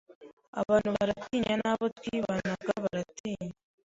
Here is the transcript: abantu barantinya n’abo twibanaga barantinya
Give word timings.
abantu 0.61 0.89
barantinya 0.95 1.53
n’abo 1.61 1.85
twibanaga 1.97 2.71
barantinya 2.83 3.55